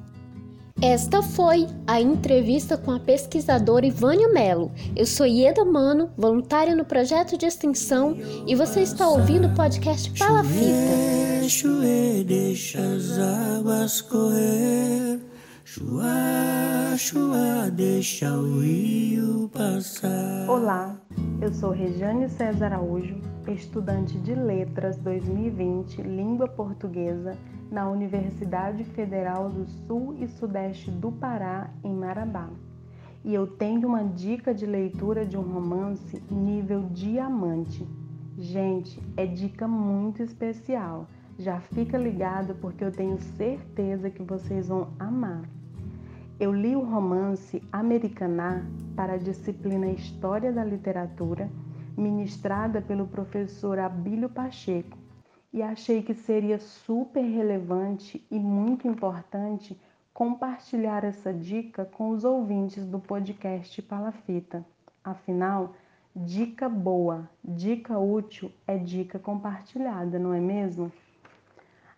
[0.81, 4.73] Esta foi a entrevista com a pesquisadora Ivânia Mello.
[4.95, 8.17] Eu sou Ieda Mano, voluntária no projeto de extensão,
[8.47, 11.47] e você está ouvindo o podcast Palafita.
[11.49, 15.21] Chover, deixa as águas correr.
[15.69, 20.49] Chua, chua, deixa o rio passar.
[20.49, 20.97] Olá,
[21.43, 23.17] eu sou Regiane César Araújo,
[23.49, 27.37] estudante de Letras 2020 Língua Portuguesa
[27.69, 32.49] na Universidade Federal do Sul e Sudeste do Pará, em Marabá.
[33.25, 37.85] E eu tenho uma dica de leitura de um romance nível diamante.
[38.39, 44.95] Gente, é dica muito especial Já fica ligado porque eu tenho certeza que vocês vão
[44.99, 45.56] amar.
[46.39, 48.63] Eu li o romance Americaná
[48.95, 51.51] para a disciplina História da Literatura,
[51.97, 54.99] ministrada pelo professor Abílio Pacheco,
[55.51, 59.81] e achei que seria super relevante e muito importante
[60.13, 64.63] compartilhar essa dica com os ouvintes do podcast Palafita.
[65.03, 65.75] Afinal,
[66.15, 70.93] dica boa, dica útil é dica compartilhada, não é mesmo?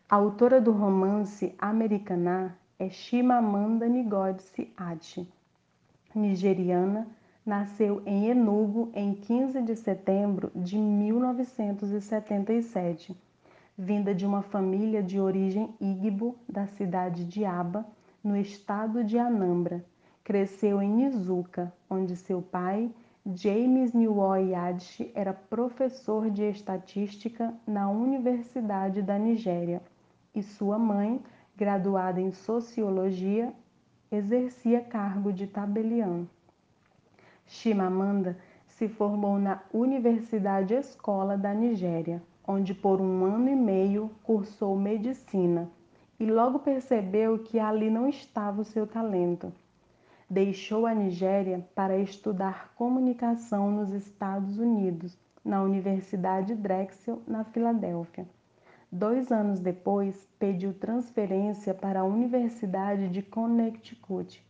[0.08, 5.26] A autora do romance Americaná é Chimamanda Ngozi Adichie.
[6.14, 7.08] Nigeriana,
[7.44, 13.16] nasceu em Enugu em 15 de setembro de 1977.
[13.76, 17.84] Vinda de uma família de origem Igbo da cidade de Aba,
[18.22, 19.84] no estado de Anambra.
[20.22, 22.88] Cresceu em Izuka, onde seu pai,
[23.34, 29.82] James Nwoy Adichie, era professor de estatística na Universidade da Nigéria
[30.34, 31.22] e sua mãe,
[31.58, 33.52] graduada em sociologia,
[34.12, 36.28] exercia cargo de tabelião.
[37.44, 38.38] Chimamanda
[38.68, 45.68] se formou na Universidade Escola da Nigéria, onde por um ano e meio cursou medicina
[46.20, 49.52] e logo percebeu que ali não estava o seu talento.
[50.30, 58.28] Deixou a Nigéria para estudar comunicação nos Estados Unidos, na Universidade Drexel, na Filadélfia.
[58.90, 64.42] Dois anos depois, pediu transferência para a Universidade de Connecticut,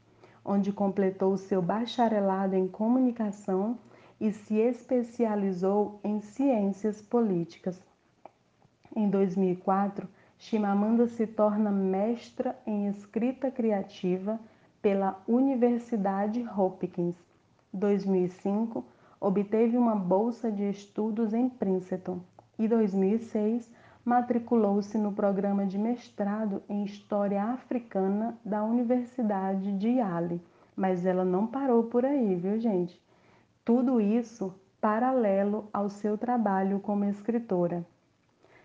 [0.44, 3.76] onde completou seu bacharelado em comunicação
[4.20, 7.82] e se especializou em ciências políticas.
[8.94, 10.08] Em 2004,
[10.38, 14.38] Chimamanda se torna mestra em escrita criativa
[14.80, 17.16] pela Universidade Hopkins.
[17.72, 18.84] 2005,
[19.20, 22.20] obteve uma bolsa de estudos em Princeton
[22.56, 23.68] e 2006
[24.08, 30.40] matriculou-se no programa de mestrado em História Africana da Universidade de Yale.
[30.74, 32.98] Mas ela não parou por aí, viu, gente?
[33.62, 37.84] Tudo isso paralelo ao seu trabalho como escritora.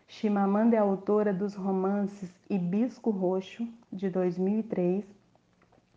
[0.07, 5.03] Chimamanda é autora dos romances Hibisco Roxo, de 2003,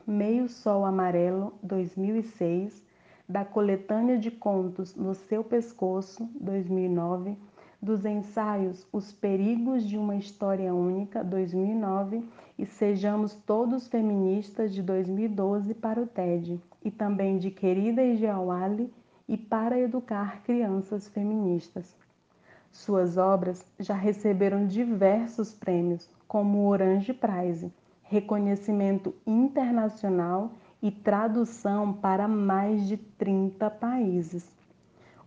[0.04, 2.82] Meio Sol Amarelo, 2006,
[3.28, 7.36] da coletânea de contos No Seu Pescoço, 2009,
[7.86, 12.20] dos ensaios Os Perigos de uma História Única, 2009,
[12.58, 18.92] e Sejamos Todos Feministas, de 2012, para o TED, e também de Querida Ijawali
[19.28, 21.96] e Para Educar Crianças Feministas.
[22.72, 27.72] Suas obras já receberam diversos prêmios, como o Orange Prize,
[28.02, 30.50] reconhecimento internacional
[30.82, 34.50] e tradução para mais de 30 países.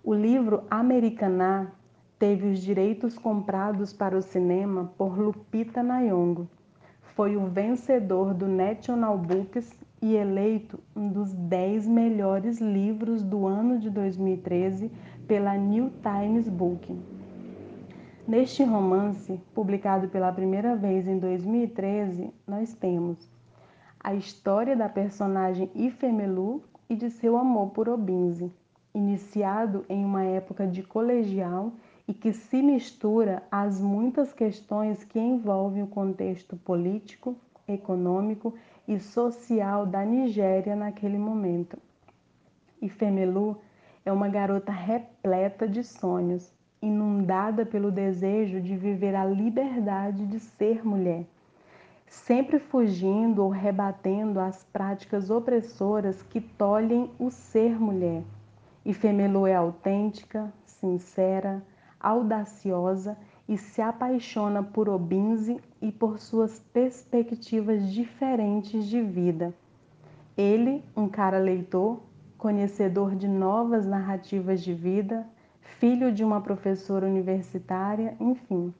[0.03, 1.72] O livro Americaná
[2.20, 6.49] teve os direitos comprados para o cinema por Lupita Nyong'o.
[7.15, 13.80] Foi o vencedor do National Books e eleito um dos 10 melhores livros do ano
[13.80, 14.91] de 2013
[15.28, 16.93] pela New Times Book.
[18.28, 23.30] Neste romance, publicado pela primeira vez em 2013, nós temos
[23.97, 28.51] a história da personagem Ifemelu e de seu amor por Obinze,
[28.93, 31.74] iniciado em uma época de colegial
[32.10, 37.36] e que se mistura às muitas questões que envolvem o contexto político,
[37.68, 38.55] econômico
[38.88, 41.78] e social da Nigéria naquele momento.
[42.82, 43.55] E Femelu
[44.03, 46.51] é uma garota repleta de sonhos,
[46.82, 51.28] inundada pelo desejo de viver a liberdade de ser mulher,
[52.07, 58.24] sempre fugindo ou rebatendo as práticas opressoras que tolhem o ser mulher.
[58.84, 61.62] E Femelu é autêntica, sincera,
[62.00, 69.54] audaciosa e se apaixona por Obinze e por suas perspectivas diferentes de vida.
[70.38, 72.00] Ele, um cara leitor,
[72.38, 75.28] conhecedor de novas narrativas de vida,
[75.62, 78.74] filho de uma professora universitária, enfim.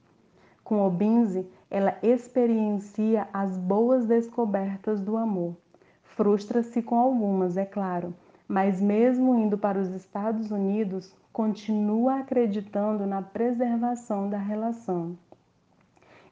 [0.63, 5.55] Com Obinze, ela experiencia as boas descobertas do amor.
[6.03, 8.13] Frustra-se com algumas, é claro,
[8.49, 15.15] mas mesmo indo para os Estados Unidos, continua acreditando na preservação da relação.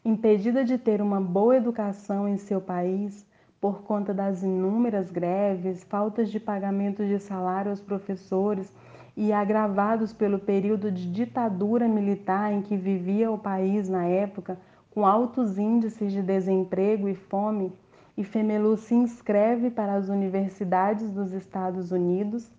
[0.04, 3.24] Impedida de ter uma boa educação em seu país,
[3.62, 8.74] por conta das inúmeras greves, faltas de pagamento de salário aos professores
[9.16, 14.60] e agravados pelo período de ditadura militar em que vivia o país na época,
[14.90, 17.72] com altos índices de desemprego e fome,
[18.18, 22.52] e Femelu se inscreve para as universidades dos Estados Unidos,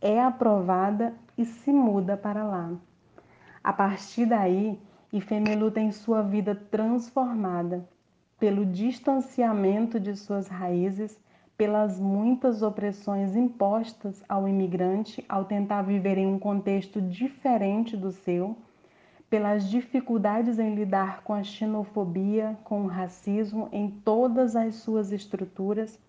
[0.00, 2.70] é aprovada e se muda para lá.
[3.62, 4.80] A partir daí,
[5.12, 7.84] e Femelu tem sua vida transformada
[8.38, 11.20] pelo distanciamento de suas raízes,
[11.56, 18.56] pelas muitas opressões impostas ao imigrante ao tentar viver em um contexto diferente do seu,
[19.30, 26.00] pelas dificuldades em lidar com a xenofobia, com o racismo em todas as suas estruturas,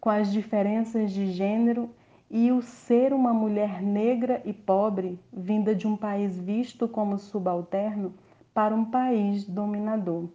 [0.00, 1.90] com as diferenças de gênero
[2.30, 8.14] e o ser uma mulher negra e pobre, vinda de um país visto como subalterno
[8.54, 10.28] para um país dominador.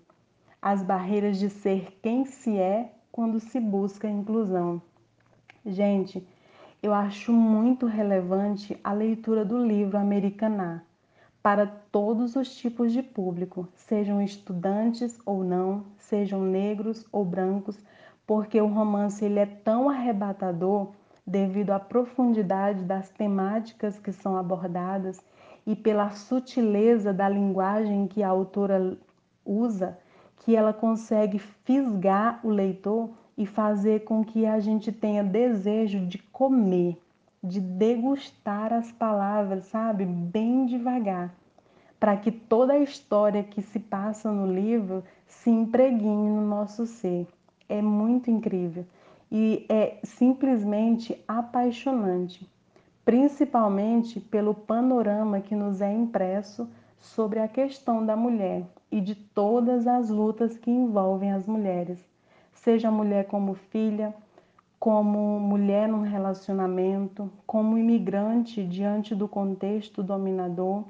[0.62, 4.82] As barreiras de ser quem se é quando se busca inclusão.
[5.66, 6.28] Gente,
[6.82, 10.84] eu acho muito relevante a leitura do livro Americaná
[11.44, 17.78] para todos os tipos de público, sejam estudantes ou não, sejam negros ou brancos,
[18.26, 20.94] porque o romance ele é tão arrebatador
[21.28, 25.20] devido à profundidade das temáticas que são abordadas
[25.68, 28.98] e pela sutileza da linguagem que a autora
[29.46, 30.00] usa,
[30.38, 36.20] que ela consegue fisgar o leitor e fazer com que a gente tenha desejo de
[36.20, 36.98] comer,
[37.44, 41.36] de degustar as palavras, sabe, bem devagar,
[42.00, 47.28] para que toda a história que se passa no livro se impregne no nosso ser.
[47.68, 48.86] É muito incrível.
[49.30, 52.50] E é simplesmente apaixonante,
[53.04, 56.70] principalmente pelo panorama que nos é impresso
[57.00, 62.00] sobre a questão da mulher e de todas as lutas que envolvem as mulheres,
[62.54, 64.14] seja a mulher como filha,
[64.84, 70.84] como mulher num relacionamento, como imigrante diante do contexto dominador,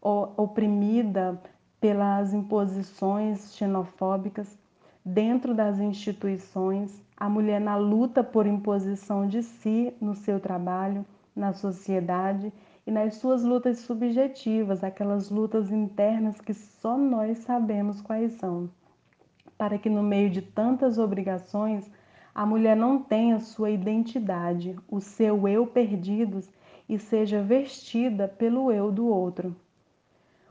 [0.00, 1.40] oprimida
[1.80, 4.58] pelas imposições xenofóbicas
[5.04, 11.52] dentro das instituições, a mulher na luta por imposição de si no seu trabalho, na
[11.52, 12.52] sociedade
[12.84, 18.68] e nas suas lutas subjetivas, aquelas lutas internas que só nós sabemos quais são.
[19.56, 21.88] Para que no meio de tantas obrigações,
[22.36, 26.46] a mulher não tenha sua identidade, o seu eu perdidos
[26.86, 29.56] e seja vestida pelo eu do outro.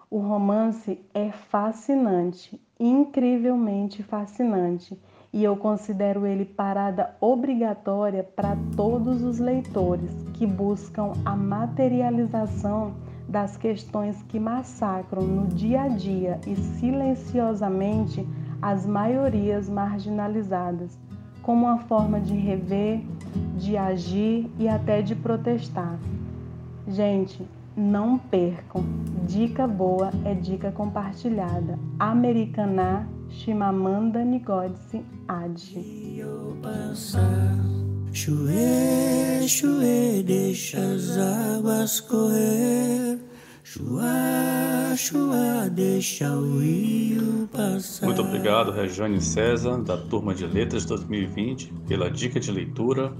[0.09, 4.99] O romance é fascinante, incrivelmente fascinante
[5.31, 12.95] e eu considero ele parada obrigatória para todos os leitores que buscam a materialização
[13.29, 18.27] das questões que massacram no dia a dia e silenciosamente
[18.59, 20.97] as maiorias marginalizadas,
[21.45, 23.01] como uma forma de rever,
[23.55, 25.99] de agir e até de protestar.
[26.87, 28.83] Gente, não percam.
[29.27, 31.77] Dica boa é dica compartilhada.
[31.99, 36.23] Americaná Shimamanda Ngozi Adichie.
[38.11, 43.19] Chue, chue, deixa as águas correr.
[43.67, 48.05] Chua, chua, deixa o rio passar.
[48.05, 53.11] Muito obrigado, Rejane César, da Turma de Letras 2020, pela dica de leitura.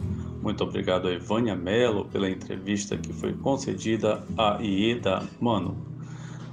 [0.43, 5.83] Muito obrigado a Ivânia Mello pela entrevista que foi concedida a Ieda Mano.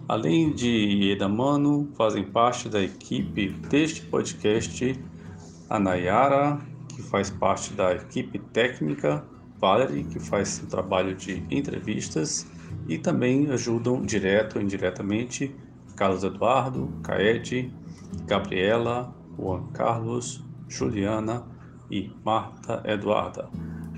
[0.08, 4.98] Além de Ieda Mano, fazem parte da equipe deste podcast
[5.68, 9.22] a Nayara, que faz parte da equipe técnica,
[9.58, 12.46] Valerie, que faz um trabalho de entrevistas,
[12.88, 15.54] e também ajudam direto ou indiretamente
[15.96, 17.72] Carlos Eduardo, Caede,
[18.26, 21.44] Gabriela, Juan Carlos, Juliana
[21.90, 23.48] e Marta Eduarda.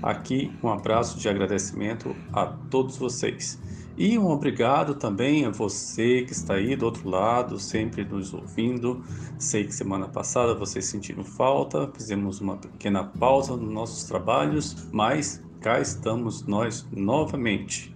[0.01, 3.59] Aqui um abraço de agradecimento a todos vocês.
[3.97, 9.01] E um obrigado também a você que está aí do outro lado, sempre nos ouvindo.
[9.39, 15.41] Sei que semana passada vocês sentiram falta, fizemos uma pequena pausa nos nossos trabalhos, mas
[15.61, 17.94] cá estamos nós novamente.